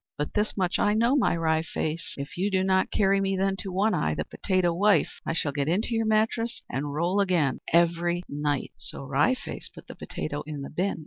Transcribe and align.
But 0.17 0.33
this 0.33 0.57
much 0.57 0.79
I 0.79 0.95
know, 0.95 1.15
my 1.15 1.37
Wry 1.37 1.61
Face, 1.61 2.15
if 2.17 2.35
you 2.35 2.49
do 2.49 2.63
not 2.63 2.89
carry 2.89 3.21
me 3.21 3.37
then 3.37 3.55
to 3.57 3.71
One 3.71 3.93
Eye, 3.93 4.15
the 4.15 4.25
potato 4.25 4.73
wife, 4.73 5.19
I 5.27 5.33
shall 5.33 5.51
get 5.51 5.67
into 5.69 5.93
your 5.93 6.07
mattress 6.07 6.63
and 6.67 6.91
roll 6.91 7.19
again 7.19 7.59
every 7.71 8.23
night!" 8.27 8.71
So 8.79 9.03
Wry 9.03 9.35
Face 9.35 9.69
put 9.69 9.85
the 9.85 9.93
potato 9.93 10.41
in 10.47 10.63
the 10.63 10.71
bin. 10.71 10.97